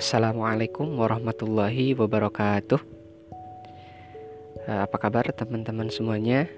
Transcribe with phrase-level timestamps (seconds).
[0.00, 2.80] Assalamualaikum warahmatullahi wabarakatuh.
[4.64, 6.48] Eh, apa kabar teman-teman semuanya?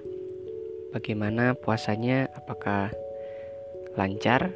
[0.95, 2.31] Bagaimana puasanya?
[2.39, 2.95] Apakah
[3.99, 4.47] lancar?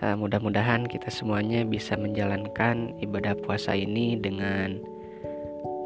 [0.00, 4.80] Eh, mudah-mudahan kita semuanya bisa menjalankan ibadah puasa ini dengan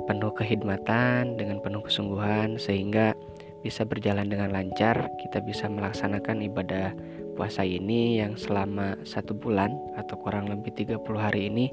[0.07, 3.19] penuh kehidmatan, dengan penuh kesungguhan, sehingga
[3.67, 5.11] bisa berjalan dengan lancar.
[5.19, 6.95] Kita bisa melaksanakan ibadah
[7.37, 11.69] puasa ini yang selama satu bulan atau kurang lebih 30 hari ini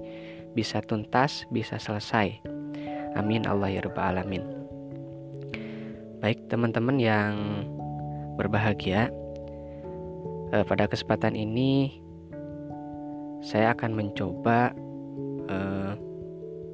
[0.51, 2.43] bisa tuntas, bisa selesai.
[3.15, 4.43] Amin Allah ya Rabbal Alamin.
[6.19, 7.35] Baik teman-teman yang
[8.35, 9.07] berbahagia,
[10.51, 12.03] eh, pada kesempatan ini
[13.43, 14.71] saya akan mencoba
[15.47, 15.93] eh,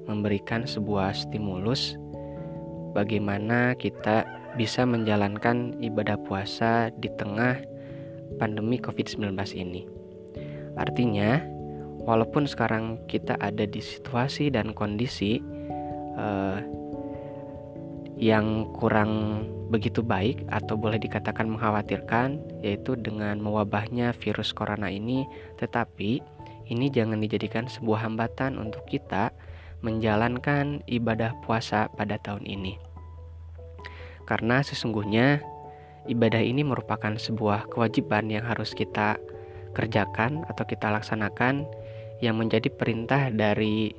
[0.10, 1.98] memberikan sebuah stimulus
[2.98, 4.26] bagaimana kita
[4.58, 7.62] bisa menjalankan ibadah puasa di tengah
[8.40, 9.84] pandemi COVID-19 ini.
[10.80, 11.44] Artinya,
[12.08, 15.44] walaupun sekarang kita ada di situasi dan kondisi
[16.16, 16.58] uh,
[18.20, 25.24] yang kurang begitu baik atau boleh dikatakan mengkhawatirkan yaitu dengan mewabahnya virus corona ini
[25.56, 26.20] tetapi
[26.68, 29.32] ini jangan dijadikan sebuah hambatan untuk kita
[29.80, 32.76] menjalankan ibadah puasa pada tahun ini
[34.28, 35.40] karena sesungguhnya
[36.10, 39.22] ibadah ini merupakan sebuah kewajiban yang harus kita
[39.78, 41.70] kerjakan atau kita laksanakan
[42.20, 43.94] yang menjadi perintah dari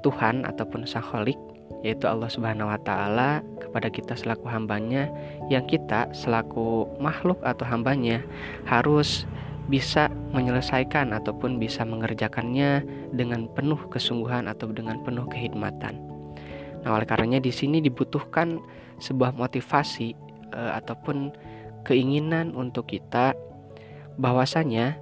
[0.00, 1.38] Tuhan ataupun Sang Kholik
[1.84, 5.06] yaitu Allah Subhanahu wa taala kepada kita selaku hambanya
[5.52, 8.24] yang kita selaku makhluk atau hambanya
[8.66, 9.28] harus
[9.68, 16.00] bisa menyelesaikan ataupun bisa mengerjakannya dengan penuh kesungguhan atau dengan penuh kehidmatan.
[16.82, 18.56] Nah, oleh karenanya di sini dibutuhkan
[18.96, 20.16] sebuah motivasi
[20.54, 21.32] uh, ataupun
[21.86, 23.32] keinginan untuk kita
[24.18, 24.98] bahwasanya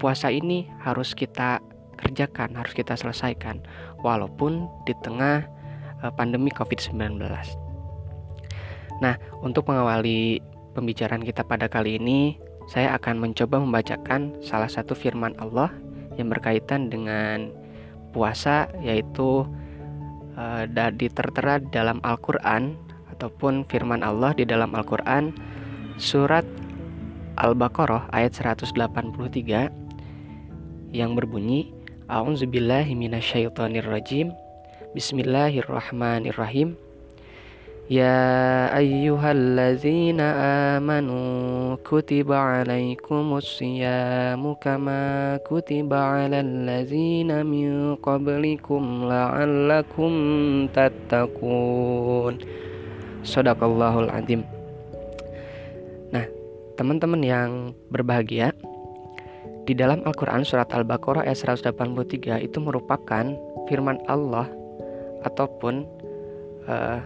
[0.00, 1.62] puasa ini harus kita
[2.00, 3.60] kerjakan, harus kita selesaikan
[4.00, 5.44] walaupun di tengah
[6.00, 7.20] uh, pandemi Covid-19.
[9.00, 10.40] Nah, untuk mengawali
[10.76, 12.36] pembicaraan kita pada kali ini,
[12.68, 15.72] saya akan mencoba membacakan salah satu firman Allah
[16.20, 17.50] yang berkaitan dengan
[18.12, 19.46] puasa yaitu
[20.36, 20.64] uh,
[20.98, 22.76] tertera dalam Al-Qur'an
[23.20, 25.36] ataupun firman Allah di dalam Al-Qur'an
[26.00, 26.48] surat
[27.36, 29.68] Al-Baqarah ayat 183
[30.96, 31.68] yang berbunyi
[32.08, 34.32] A'udzubillahi minasyaitonirrajim.
[34.96, 36.74] Bismillahirrahmanirrahim.
[37.92, 40.26] Ya ayyuhallazina
[40.80, 52.40] amanu kutiba alaikumus siyamu kama kutiba alal ladzina min qablikum la'allakum tattaqun
[53.20, 54.42] Sadaqallahul Azim.
[56.08, 56.24] Nah,
[56.80, 57.50] teman-teman yang
[57.92, 58.56] berbahagia,
[59.68, 63.24] di dalam Al-Quran surat Al-Baqarah ayat 183 itu merupakan
[63.68, 64.48] firman Allah
[65.22, 65.86] ataupun
[66.66, 66.98] uh,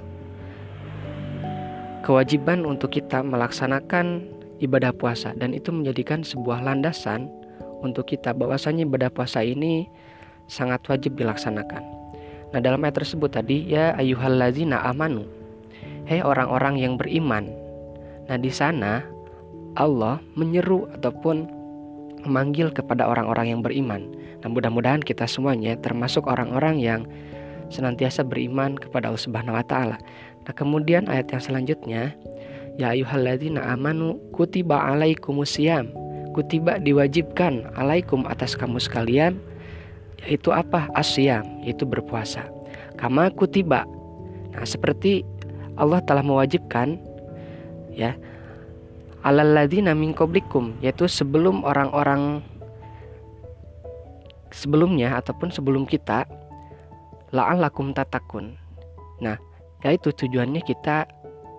[2.06, 4.24] kewajiban untuk kita melaksanakan
[4.62, 7.26] ibadah puasa dan itu menjadikan sebuah landasan
[7.84, 9.91] untuk kita bahwasanya ibadah puasa ini
[10.47, 11.82] sangat wajib dilaksanakan.
[12.54, 15.44] Nah, dalam ayat tersebut tadi ya ayyuhallazina amanu
[16.04, 17.48] Hei orang-orang yang beriman.
[18.28, 19.00] Nah, di sana
[19.72, 21.48] Allah menyeru ataupun
[22.28, 24.12] memanggil kepada orang-orang yang beriman.
[24.44, 27.00] Nah, mudah-mudahan kita semuanya termasuk orang-orang yang
[27.72, 29.97] senantiasa beriman kepada Allah Subhanahu wa taala.
[30.44, 32.12] Nah, kemudian ayat yang selanjutnya,
[32.76, 35.88] ya ayyuhalladzina amanu kutiba alaikumusiyam.
[36.36, 39.41] Kutiba diwajibkan alaikum atas kamu sekalian
[40.28, 40.92] yaitu apa?
[40.92, 42.44] Asyam, yaitu berpuasa.
[43.00, 43.88] Kama kutiba.
[44.53, 45.25] Nah, seperti
[45.74, 46.98] Allah telah mewajibkan
[47.94, 48.14] ya
[49.24, 52.44] alalladzina min qablikum yaitu sebelum orang-orang
[54.54, 56.28] sebelumnya ataupun sebelum kita
[57.34, 58.54] la'allakum tatakun.
[59.18, 59.34] Nah,
[59.82, 61.10] yaitu tujuannya kita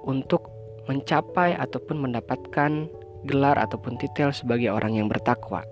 [0.07, 0.47] untuk
[0.87, 2.87] mencapai ataupun mendapatkan
[3.27, 5.65] gelar ataupun titel sebagai orang yang bertakwa.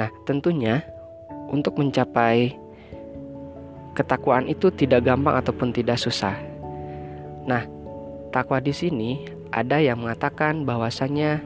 [0.00, 0.80] Nah, tentunya
[1.52, 2.56] untuk mencapai
[3.92, 6.36] ketakwaan itu tidak gampang ataupun tidak susah.
[7.46, 7.62] Nah,
[8.34, 11.40] takwa di sini ada yang mengatakan bahwasanya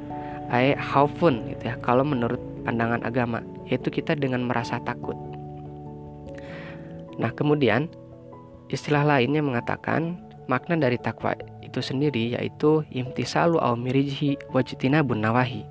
[0.50, 1.76] ai haufun gitu ya.
[1.84, 5.16] Kalau menurut pandangan agama, yaitu kita dengan merasa takut.
[7.20, 7.86] Nah, kemudian
[8.72, 10.16] istilah lainnya mengatakan
[10.48, 15.62] makna dari takwa itu sendiri yaitu imtisalu au mirijhi wajtinabun nawahi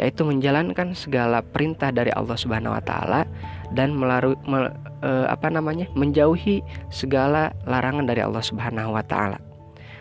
[0.00, 3.28] yaitu menjalankan segala perintah dari Allah Subhanahu wa taala
[3.76, 4.72] dan melarui me,
[5.04, 9.36] e, apa namanya menjauhi segala larangan dari Allah Subhanahu wa taala.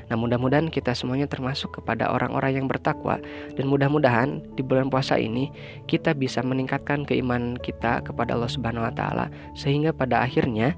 [0.09, 3.21] Nah, mudah-mudahan kita semuanya termasuk kepada orang-orang yang bertakwa
[3.53, 5.53] dan mudah-mudahan di bulan puasa ini
[5.85, 10.73] kita bisa meningkatkan keimanan kita kepada Allah Subhanahu wa taala sehingga pada akhirnya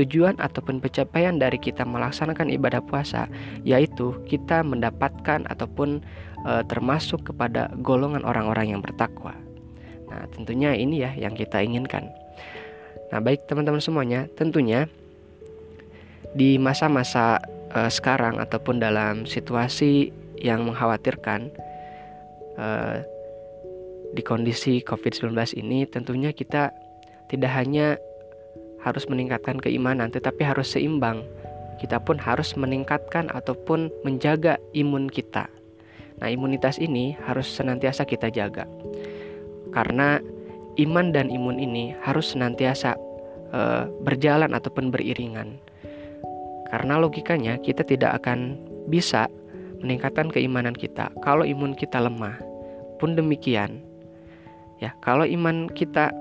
[0.00, 3.28] tujuan ataupun pencapaian dari kita melaksanakan ibadah puasa
[3.68, 6.00] yaitu kita mendapatkan ataupun
[6.46, 9.36] e, termasuk kepada golongan orang-orang yang bertakwa.
[10.08, 12.08] Nah, tentunya ini ya yang kita inginkan.
[13.12, 14.86] Nah, baik teman-teman semuanya, tentunya
[16.30, 17.42] di masa-masa
[17.74, 21.52] uh, sekarang ataupun dalam situasi yang mengkhawatirkan
[22.56, 23.04] uh,
[24.10, 26.74] di kondisi COVID-19 ini tentunya kita
[27.30, 27.94] tidak hanya
[28.82, 31.22] harus meningkatkan keimanan tetapi harus seimbang.
[31.78, 35.48] Kita pun harus meningkatkan ataupun menjaga imun kita.
[36.20, 38.68] Nah, imunitas ini harus senantiasa kita jaga.
[39.72, 40.20] Karena
[40.76, 43.00] iman dan imun ini harus senantiasa
[43.56, 45.56] uh, berjalan ataupun beriringan.
[46.70, 48.54] Karena logikanya kita tidak akan
[48.86, 49.26] bisa
[49.82, 52.38] meningkatkan keimanan kita kalau imun kita lemah.
[53.02, 53.80] Pun demikian,
[54.78, 56.12] ya, kalau iman kita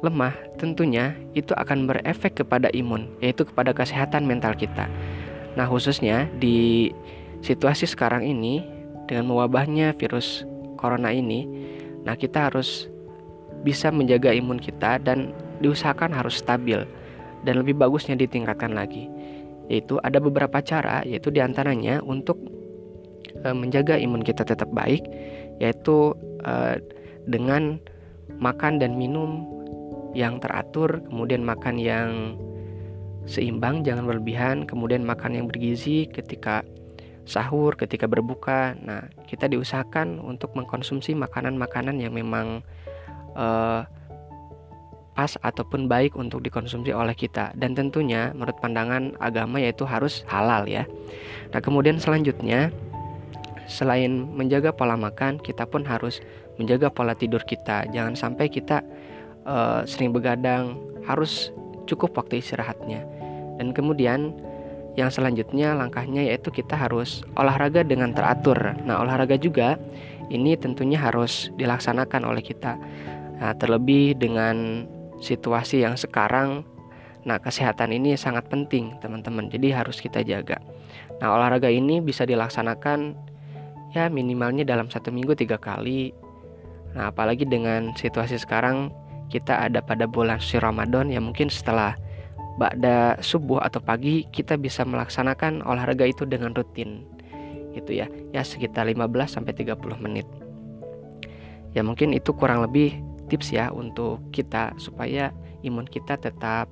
[0.00, 4.88] lemah, tentunya itu akan berefek kepada imun, yaitu kepada kesehatan mental kita.
[5.60, 6.88] Nah, khususnya di
[7.44, 8.64] situasi sekarang ini
[9.04, 10.48] dengan mewabahnya virus
[10.80, 11.44] corona ini,
[12.00, 12.88] nah kita harus
[13.60, 16.80] bisa menjaga imun kita dan diusahakan harus stabil
[17.44, 19.08] dan lebih bagusnya ditingkatkan lagi
[19.70, 22.42] yaitu ada beberapa cara yaitu di antaranya untuk
[23.40, 25.06] e, menjaga imun kita tetap baik
[25.62, 26.82] yaitu e,
[27.30, 27.78] dengan
[28.42, 29.46] makan dan minum
[30.12, 32.10] yang teratur kemudian makan yang
[33.30, 36.66] seimbang jangan berlebihan kemudian makan yang bergizi ketika
[37.30, 38.74] sahur ketika berbuka.
[38.82, 42.66] Nah kita diusahakan untuk mengkonsumsi makanan-makanan yang memang
[43.38, 43.86] uh,
[45.20, 50.64] pas ataupun baik untuk dikonsumsi oleh kita dan tentunya menurut pandangan agama yaitu harus halal
[50.64, 50.88] ya.
[51.52, 52.72] Nah, kemudian selanjutnya
[53.68, 56.24] selain menjaga pola makan, kita pun harus
[56.56, 57.84] menjaga pola tidur kita.
[57.92, 58.80] Jangan sampai kita
[59.44, 61.52] uh, sering begadang, harus
[61.84, 63.04] cukup waktu istirahatnya.
[63.60, 64.32] Dan kemudian
[64.96, 68.56] yang selanjutnya langkahnya yaitu kita harus olahraga dengan teratur.
[68.88, 69.76] Nah, olahraga juga
[70.32, 72.80] ini tentunya harus dilaksanakan oleh kita.
[73.36, 74.88] Nah, terlebih dengan
[75.20, 76.64] situasi yang sekarang
[77.20, 79.52] nah kesehatan ini sangat penting teman-teman.
[79.52, 80.56] Jadi harus kita jaga.
[81.20, 83.12] Nah olahraga ini bisa dilaksanakan
[83.92, 86.16] ya minimalnya dalam satu minggu tiga kali.
[86.96, 88.88] Nah apalagi dengan situasi sekarang
[89.28, 91.94] kita ada pada bulan suci Ramadan ya mungkin setelah
[92.56, 97.04] pada subuh atau pagi kita bisa melaksanakan olahraga itu dengan rutin.
[97.76, 98.08] Gitu ya.
[98.32, 100.24] Ya sekitar 15 sampai 30 menit.
[101.76, 105.30] Ya mungkin itu kurang lebih tips ya untuk kita supaya
[105.62, 106.66] imun kita tetap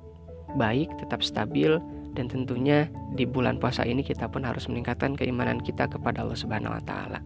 [0.59, 1.79] baik, tetap stabil
[2.17, 6.75] dan tentunya di bulan puasa ini kita pun harus meningkatkan keimanan kita kepada Allah Subhanahu
[6.75, 7.23] wa taala.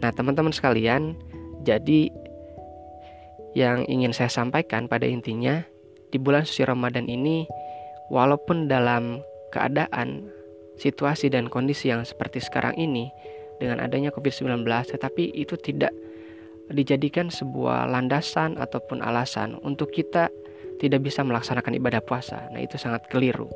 [0.00, 1.18] Nah, teman-teman sekalian,
[1.66, 2.08] jadi
[3.52, 5.60] yang ingin saya sampaikan pada intinya
[6.08, 7.44] di bulan suci Ramadan ini
[8.08, 10.30] walaupun dalam keadaan
[10.78, 13.10] situasi dan kondisi yang seperti sekarang ini
[13.58, 15.92] dengan adanya Covid-19 tetapi itu tidak
[16.70, 20.30] dijadikan sebuah landasan ataupun alasan untuk kita
[20.80, 22.48] tidak bisa melaksanakan ibadah puasa.
[22.54, 23.50] Nah, itu sangat keliru.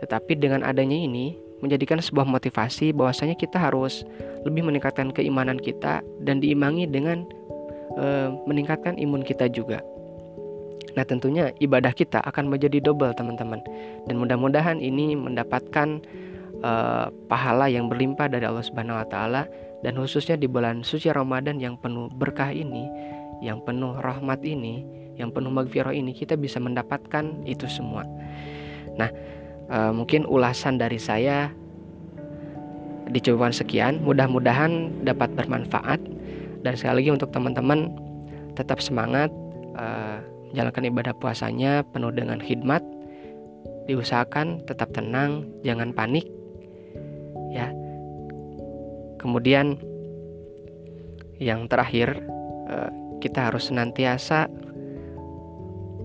[0.00, 4.04] Tetapi dengan adanya ini menjadikan sebuah motivasi bahwasanya kita harus
[4.44, 7.24] lebih meningkatkan keimanan kita dan diimbangi dengan
[7.96, 9.80] e, meningkatkan imun kita juga.
[10.96, 13.60] Nah, tentunya ibadah kita akan menjadi double, teman-teman.
[14.08, 16.00] Dan mudah-mudahan ini mendapatkan
[16.60, 16.72] e,
[17.28, 19.44] pahala yang berlimpah dari Allah Subhanahu wa taala
[19.84, 22.88] dan khususnya di bulan suci Ramadan yang penuh berkah ini,
[23.44, 24.84] yang penuh rahmat ini,
[25.16, 28.04] yang penuh magfirah ini kita bisa mendapatkan itu semua.
[28.96, 29.12] Nah,
[29.68, 31.52] e, mungkin ulasan dari saya
[33.12, 36.00] dicoba sekian, mudah-mudahan dapat bermanfaat
[36.64, 37.92] dan sekali lagi untuk teman-teman
[38.56, 39.28] tetap semangat
[39.76, 39.86] e,
[40.56, 42.80] menjalankan ibadah puasanya penuh dengan khidmat,
[43.84, 46.24] diusahakan tetap tenang, jangan panik.
[47.52, 47.72] Ya,
[49.26, 49.74] Kemudian
[51.42, 52.22] yang terakhir
[52.70, 54.46] eh, kita harus senantiasa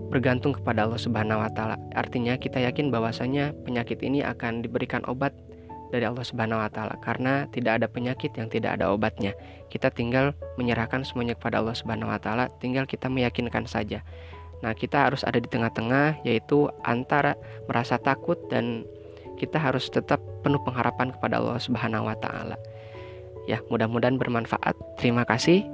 [0.09, 1.77] bergantung kepada Allah Subhanahu wa taala.
[1.93, 5.37] Artinya kita yakin bahwasanya penyakit ini akan diberikan obat
[5.93, 9.37] dari Allah Subhanahu wa taala karena tidak ada penyakit yang tidak ada obatnya.
[9.69, 14.01] Kita tinggal menyerahkan semuanya kepada Allah Subhanahu wa taala, tinggal kita meyakinkan saja.
[14.65, 17.37] Nah, kita harus ada di tengah-tengah yaitu antara
[17.69, 18.81] merasa takut dan
[19.37, 22.57] kita harus tetap penuh pengharapan kepada Allah Subhanahu wa taala.
[23.49, 24.77] Ya, mudah-mudahan bermanfaat.
[25.01, 25.65] Terima kasih.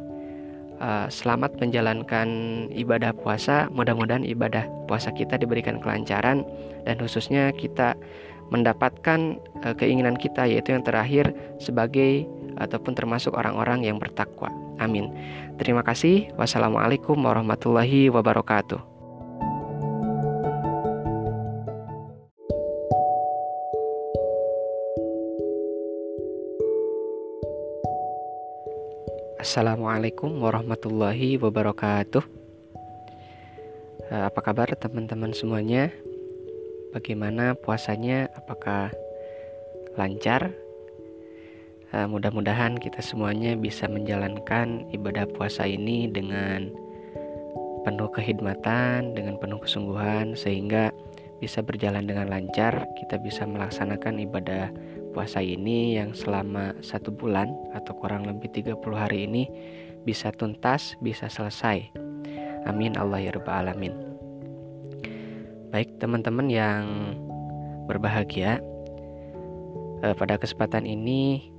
[0.78, 2.28] Uh, selamat menjalankan
[2.70, 3.66] ibadah puasa.
[3.74, 6.46] Mudah-mudahan ibadah puasa kita diberikan kelancaran
[6.86, 7.98] dan khususnya kita
[8.54, 12.30] mendapatkan uh, keinginan kita yaitu yang terakhir sebagai
[12.62, 14.54] ataupun termasuk orang-orang yang bertakwa.
[14.78, 15.10] Amin.
[15.58, 16.30] Terima kasih.
[16.38, 18.97] Wassalamualaikum warahmatullahi wabarakatuh.
[29.38, 32.26] Assalamualaikum warahmatullahi wabarakatuh.
[34.10, 35.94] Eh, apa kabar teman-teman semuanya?
[36.90, 38.34] Bagaimana puasanya?
[38.34, 38.90] Apakah
[39.94, 40.58] lancar?
[41.94, 46.74] Eh, mudah-mudahan kita semuanya bisa menjalankan ibadah puasa ini dengan
[47.86, 50.90] penuh kehidmatan, dengan penuh kesungguhan, sehingga
[51.38, 52.90] bisa berjalan dengan lancar.
[52.98, 54.74] Kita bisa melaksanakan ibadah
[55.18, 59.50] puasa ini yang selama satu bulan atau kurang lebih 30 hari ini
[60.06, 61.90] bisa tuntas, bisa selesai.
[62.70, 63.98] Amin Allah ya Rabbal Alamin.
[65.74, 66.86] Baik teman-teman yang
[67.90, 68.62] berbahagia,
[70.06, 71.50] eh, pada kesempatan ini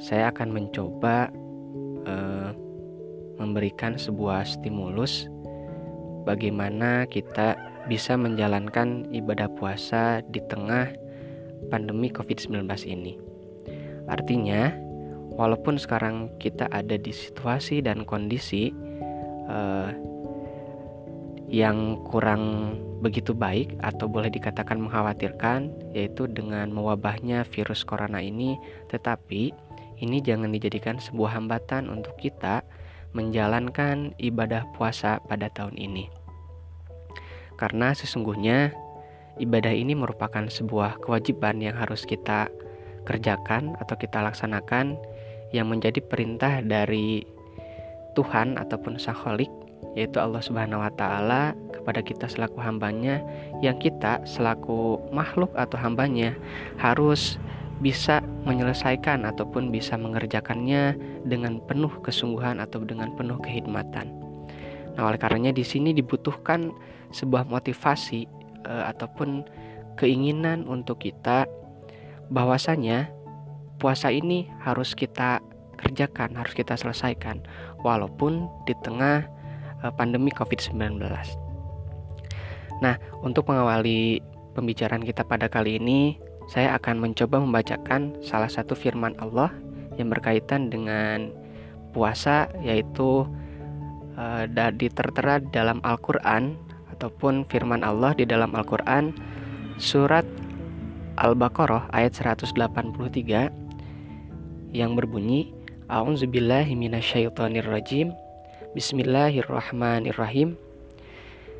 [0.00, 1.28] saya akan mencoba
[2.08, 2.50] eh,
[3.36, 5.28] memberikan sebuah stimulus
[6.24, 7.52] bagaimana kita
[7.84, 11.03] bisa menjalankan ibadah puasa di tengah
[11.68, 13.16] pandemi COVID-19 ini.
[14.08, 14.72] Artinya,
[15.34, 18.70] walaupun sekarang kita ada di situasi dan kondisi
[19.48, 19.90] uh,
[21.48, 28.56] yang kurang begitu baik atau boleh dikatakan mengkhawatirkan, yaitu dengan mewabahnya virus corona ini,
[28.88, 29.52] tetapi
[30.00, 32.64] ini jangan dijadikan sebuah hambatan untuk kita
[33.14, 36.10] menjalankan ibadah puasa pada tahun ini.
[37.54, 38.74] Karena sesungguhnya
[39.38, 42.50] ibadah ini merupakan sebuah kewajiban yang harus kita
[43.04, 44.96] kerjakan atau kita laksanakan
[45.52, 47.22] yang menjadi perintah dari
[48.14, 49.18] Tuhan ataupun Sang
[49.94, 53.22] yaitu Allah Subhanahu wa taala kepada kita selaku hambanya
[53.62, 56.34] yang kita selaku makhluk atau hambanya
[56.82, 57.38] harus
[57.78, 64.10] bisa menyelesaikan ataupun bisa mengerjakannya dengan penuh kesungguhan atau dengan penuh kehidmatan.
[64.94, 66.70] Nah, oleh karenanya di sini dibutuhkan
[67.10, 69.46] sebuah motivasi uh, ataupun
[69.94, 71.46] keinginan untuk kita
[72.32, 73.12] bahwasanya
[73.78, 75.38] puasa ini harus kita
[75.76, 77.44] kerjakan, harus kita selesaikan
[77.84, 79.26] walaupun di tengah
[79.84, 80.98] uh, pandemi Covid-19.
[82.82, 84.18] Nah, untuk mengawali
[84.56, 86.18] pembicaraan kita pada kali ini,
[86.50, 89.52] saya akan mencoba membacakan salah satu firman Allah
[89.96, 91.30] yang berkaitan dengan
[91.94, 93.24] puasa yaitu
[94.18, 94.44] uh,
[94.76, 96.58] tertera dalam Al-Qur'an
[96.94, 99.10] ataupun firman Allah di dalam Al-Qur'an
[99.76, 100.24] surat
[101.18, 102.54] Al-Baqarah ayat 183
[104.74, 105.50] yang berbunyi
[105.84, 108.10] A'udzubillahi minasyaitonirrajim.
[108.72, 110.56] Bismillahirrahmanirrahim.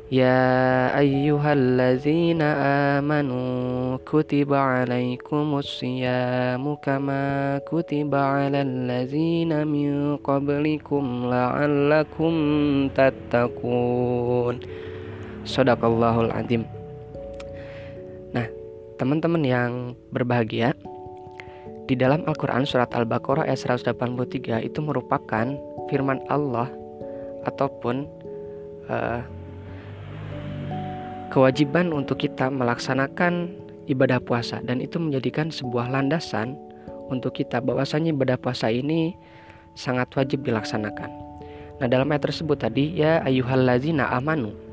[0.09, 2.47] Ya ayyuhallazina
[3.01, 12.33] amanu kutiba alaikumus siyamu kama kutiba alal ladzina min qablikum la'allakum
[12.93, 14.61] tattaqun
[15.45, 16.65] Sodakallahul Azim.
[18.33, 18.49] Nah,
[18.97, 19.71] teman-teman yang
[20.09, 20.73] berbahagia,
[21.85, 25.45] di dalam Al-Quran Surat Al-Baqarah ayat 183 itu merupakan
[25.85, 26.65] firman Allah
[27.45, 28.09] ataupun
[28.89, 29.21] uh,
[31.29, 33.53] kewajiban untuk kita melaksanakan
[33.85, 36.57] ibadah puasa dan itu menjadikan sebuah landasan
[37.13, 39.13] untuk kita bahwasanya ibadah puasa ini
[39.77, 41.13] sangat wajib dilaksanakan.
[41.77, 44.64] Nah, dalam ayat tersebut tadi ya ayyuhallazina amanu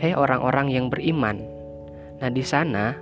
[0.00, 1.44] Hei orang-orang yang beriman.
[2.24, 2.96] Nah, di sana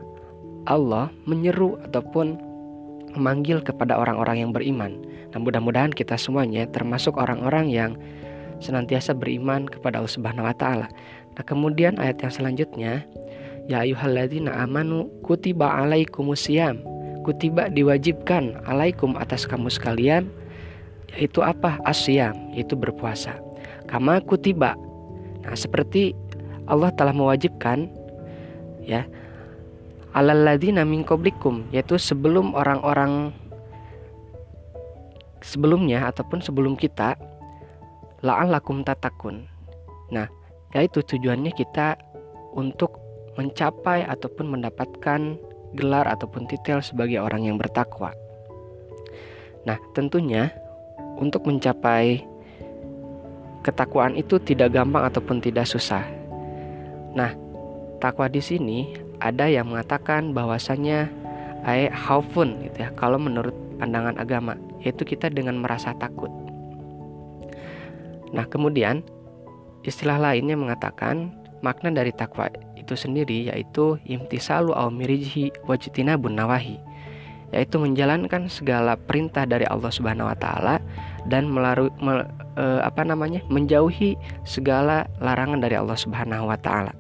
[0.66, 2.34] Allah menyeru ataupun
[3.14, 4.98] memanggil kepada orang-orang yang beriman.
[5.30, 7.94] Nah, mudah-mudahan kita semuanya termasuk orang-orang yang
[8.58, 10.90] senantiasa beriman kepada Allah Subhanahu wa taala.
[11.38, 13.06] Nah, kemudian ayat yang selanjutnya,
[13.70, 16.82] ya ayyuhalladzina amanu kutiba alaikumusiyam.
[17.22, 20.26] Kutiba diwajibkan alaikum atas kamu sekalian
[21.14, 21.78] yaitu apa?
[21.86, 23.38] Asyam, yaitu berpuasa.
[23.86, 24.74] Kama kutiba.
[25.46, 26.12] Nah, seperti
[26.68, 27.88] Allah telah mewajibkan
[28.84, 29.08] ya
[30.12, 33.32] alalladzina min qablikum yaitu sebelum orang-orang
[35.40, 37.16] sebelumnya ataupun sebelum kita
[38.20, 39.46] la'allakum tatakun.
[40.10, 40.26] Nah,
[40.74, 41.94] yaitu tujuannya kita
[42.52, 42.98] untuk
[43.38, 45.38] mencapai ataupun mendapatkan
[45.78, 48.10] gelar ataupun titel sebagai orang yang bertakwa.
[49.62, 50.50] Nah, tentunya
[51.20, 52.24] untuk mencapai
[53.62, 56.17] ketakwaan itu tidak gampang ataupun tidak susah.
[57.16, 57.32] Nah,
[58.02, 61.08] takwa di sini ada yang mengatakan bahwasanya
[61.64, 62.90] ay haufun gitu ya.
[62.94, 66.30] Kalau menurut pandangan agama, yaitu kita dengan merasa takut.
[68.32, 69.00] Nah, kemudian
[69.86, 71.32] istilah lainnya mengatakan
[71.64, 76.78] makna dari takwa itu sendiri yaitu imtisalu awmirihi wajtinabun nawahi
[77.52, 80.76] yaitu menjalankan segala perintah dari Allah Subhanahu wa taala
[81.26, 82.24] dan melalui me,
[82.58, 86.90] e, apa namanya menjauhi segala larangan dari Allah Subhanahu wa taala.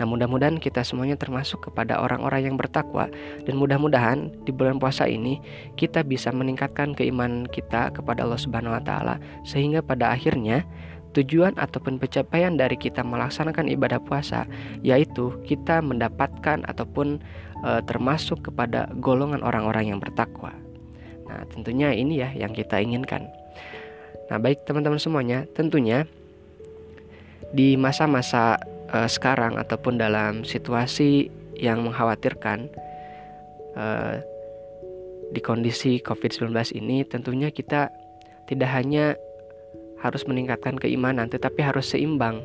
[0.00, 3.06] Nah, mudah-mudahan kita semuanya termasuk kepada orang-orang yang bertakwa
[3.44, 5.38] dan mudah-mudahan di bulan puasa ini
[5.78, 10.66] kita bisa meningkatkan keimanan kita kepada Allah Subhanahu wa taala sehingga pada akhirnya
[11.12, 14.48] tujuan ataupun pencapaian dari kita melaksanakan ibadah puasa
[14.80, 17.20] yaitu kita mendapatkan ataupun
[17.62, 20.56] e, termasuk kepada golongan orang-orang yang bertakwa.
[21.28, 23.28] Nah, tentunya ini ya yang kita inginkan.
[24.32, 26.08] Nah, baik teman-teman semuanya, tentunya
[27.52, 28.56] di masa-masa
[28.88, 32.72] uh, sekarang ataupun dalam situasi yang mengkhawatirkan
[33.76, 34.24] uh,
[35.36, 36.48] di kondisi COVID-19
[36.80, 37.92] ini tentunya kita
[38.48, 39.20] tidak hanya
[40.00, 42.40] harus meningkatkan keimanan tetapi harus seimbang.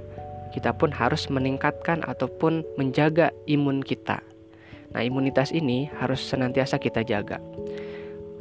[0.52, 4.20] Kita pun harus meningkatkan ataupun menjaga imun kita.
[4.92, 7.40] Nah, imunitas ini harus senantiasa kita jaga.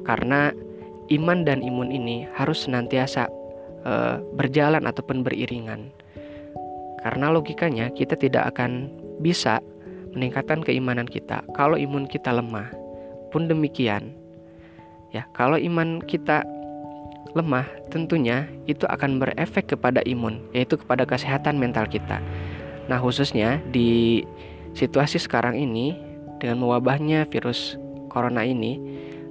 [0.03, 0.51] Karena
[1.11, 3.31] iman dan imun ini harus senantiasa
[3.87, 5.95] uh, berjalan ataupun beriringan.
[7.07, 8.91] Karena logikanya kita tidak akan
[9.23, 9.63] bisa
[10.11, 12.67] meningkatkan keimanan kita kalau imun kita lemah.
[13.31, 14.11] Pun demikian,
[15.15, 16.43] ya, kalau iman kita
[17.37, 22.19] lemah, tentunya itu akan berefek kepada imun, yaitu kepada kesehatan mental kita.
[22.89, 24.25] Nah, khususnya di
[24.73, 25.93] situasi sekarang ini
[26.41, 27.77] dengan mewabahnya virus
[28.09, 28.81] corona ini,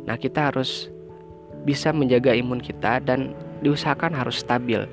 [0.06, 0.94] nah kita harus
[1.66, 3.34] bisa menjaga imun kita dan
[3.64, 4.84] diusahakan harus stabil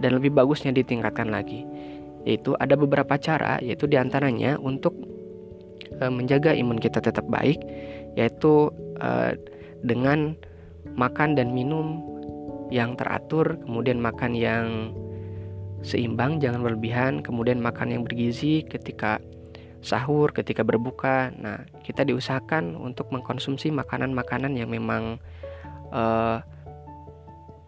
[0.00, 1.66] dan lebih bagusnya ditingkatkan lagi.
[2.24, 4.92] Yaitu ada beberapa cara yaitu di antaranya untuk
[5.96, 7.60] e, menjaga imun kita tetap baik
[8.16, 8.68] yaitu
[9.00, 9.40] e,
[9.80, 10.36] dengan
[10.96, 12.04] makan dan minum
[12.68, 14.92] yang teratur kemudian makan yang
[15.80, 19.16] seimbang jangan berlebihan kemudian makan yang bergizi ketika
[19.80, 21.32] sahur ketika berbuka.
[21.40, 25.16] Nah kita diusahakan untuk mengkonsumsi makanan-makanan yang memang
[25.90, 26.44] uh,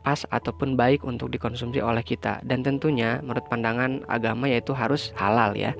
[0.02, 5.54] pas ataupun baik untuk dikonsumsi oleh kita dan tentunya menurut pandangan agama yaitu harus halal
[5.54, 5.72] ya.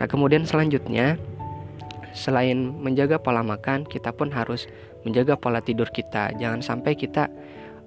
[0.00, 1.20] Nah, kemudian selanjutnya
[2.16, 4.66] selain menjaga pola makan, kita pun harus
[5.06, 6.34] menjaga pola tidur kita.
[6.40, 7.28] Jangan sampai kita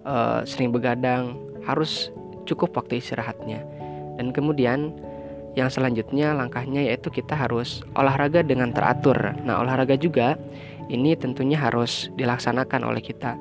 [0.06, 2.14] uh, sering begadang, harus
[2.46, 3.66] cukup waktu istirahatnya.
[4.16, 4.94] Dan kemudian
[5.54, 9.38] yang selanjutnya langkahnya yaitu kita harus olahraga dengan teratur.
[9.46, 10.38] Nah, olahraga juga
[10.90, 13.38] ini tentunya harus dilaksanakan oleh kita.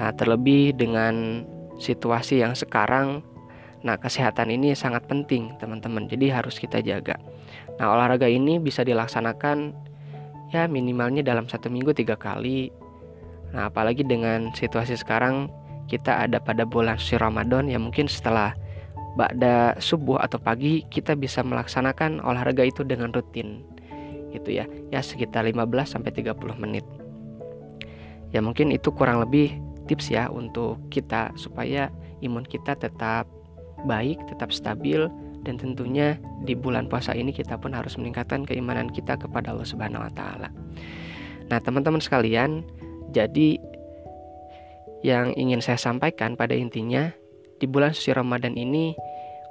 [0.00, 1.44] Nah, terlebih dengan
[1.82, 3.26] situasi yang sekarang
[3.82, 6.06] nah kesehatan ini sangat penting teman-teman.
[6.06, 7.18] Jadi harus kita jaga.
[7.82, 9.74] Nah olahraga ini bisa dilaksanakan
[10.54, 12.70] ya minimalnya dalam satu minggu tiga kali.
[13.50, 15.50] Nah apalagi dengan situasi sekarang
[15.90, 18.54] kita ada pada bulan suci Ramadan ya mungkin setelah
[19.18, 23.66] pada subuh atau pagi kita bisa melaksanakan olahraga itu dengan rutin
[24.30, 24.64] gitu ya.
[24.94, 25.58] Ya sekitar 15
[25.90, 26.86] sampai 30 menit.
[28.30, 31.90] Ya mungkin itu kurang lebih tips ya untuk kita supaya
[32.22, 33.26] imun kita tetap
[33.84, 35.10] baik, tetap stabil
[35.42, 40.06] dan tentunya di bulan puasa ini kita pun harus meningkatkan keimanan kita kepada Allah Subhanahu
[40.06, 40.48] wa taala.
[41.50, 42.62] Nah, teman-teman sekalian,
[43.10, 43.58] jadi
[45.02, 47.10] yang ingin saya sampaikan pada intinya
[47.58, 48.94] di bulan suci Ramadan ini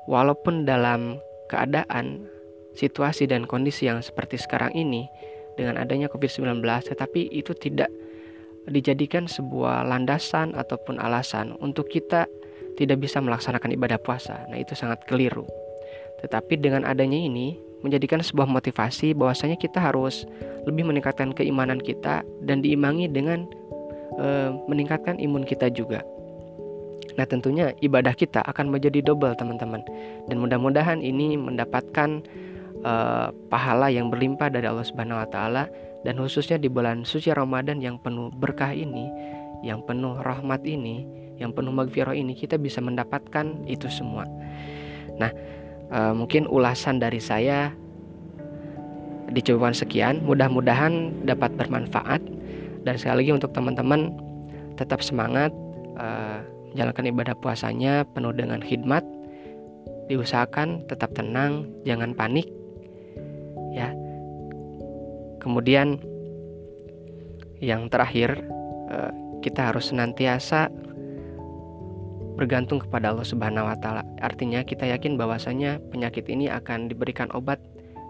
[0.08, 1.20] walaupun dalam
[1.52, 2.24] keadaan
[2.72, 5.12] situasi dan kondisi yang seperti sekarang ini
[5.60, 7.91] dengan adanya COVID-19 tetapi itu tidak
[8.69, 12.30] dijadikan sebuah landasan ataupun alasan untuk kita
[12.78, 14.45] tidak bisa melaksanakan ibadah puasa.
[14.50, 15.45] Nah, itu sangat keliru.
[16.21, 20.30] Tetapi dengan adanya ini menjadikan sebuah motivasi bahwasanya kita harus
[20.69, 23.50] lebih meningkatkan keimanan kita dan diimbangi dengan
[24.21, 26.06] e, meningkatkan imun kita juga.
[27.17, 29.82] Nah, tentunya ibadah kita akan menjadi double, teman-teman.
[30.30, 32.21] Dan mudah-mudahan ini mendapatkan
[32.86, 32.93] e,
[33.50, 35.65] pahala yang berlimpah dari Allah Subhanahu wa taala
[36.02, 39.06] dan khususnya di bulan suci Ramadan yang penuh berkah ini,
[39.62, 41.06] yang penuh rahmat ini,
[41.38, 44.26] yang penuh magfirah ini kita bisa mendapatkan itu semua.
[45.22, 45.30] Nah,
[45.94, 47.70] e, mungkin ulasan dari saya
[49.30, 52.22] dicoba sekian, mudah-mudahan dapat bermanfaat
[52.82, 54.10] dan sekali lagi untuk teman-teman
[54.82, 55.54] tetap semangat
[56.02, 56.08] e,
[56.74, 59.06] menjalankan ibadah puasanya penuh dengan khidmat,
[60.10, 62.50] diusahakan tetap tenang, jangan panik.
[63.72, 63.94] Ya,
[65.42, 65.98] Kemudian
[67.58, 68.46] yang terakhir
[68.94, 70.70] eh, kita harus senantiasa
[72.38, 74.02] bergantung kepada Allah Subhanahu wa taala.
[74.22, 77.62] Artinya kita yakin bahwasanya penyakit ini akan diberikan obat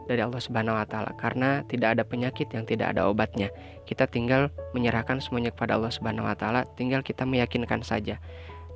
[0.08, 3.52] dari Allah Subhanahu wa taala karena tidak ada penyakit yang tidak ada obatnya.
[3.88, 8.20] Kita tinggal menyerahkan semuanya kepada Allah Subhanahu wa taala, tinggal kita meyakinkan saja.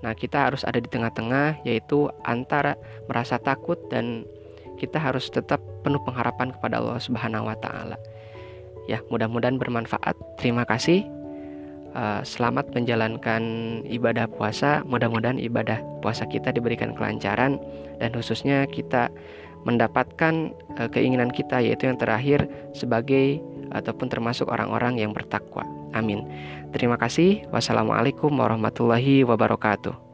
[0.03, 2.75] Nah, kita harus ada di tengah-tengah yaitu antara
[3.07, 4.27] merasa takut dan
[4.75, 7.95] kita harus tetap penuh pengharapan kepada Allah Subhanahu wa taala.
[8.85, 10.13] Ya, mudah-mudahan bermanfaat.
[10.37, 11.05] Terima kasih.
[11.95, 13.41] Uh, selamat menjalankan
[13.87, 14.83] ibadah puasa.
[14.83, 17.55] Mudah-mudahan ibadah puasa kita diberikan kelancaran
[18.03, 19.07] dan khususnya kita
[19.63, 22.45] mendapatkan uh, keinginan kita yaitu yang terakhir
[22.75, 23.39] sebagai
[23.73, 25.65] ataupun termasuk orang-orang yang bertakwa.
[25.95, 26.27] Amin.
[26.75, 27.47] Terima kasih.
[27.49, 30.04] Wassalamualaikum warahmatullahi wabarakatuh.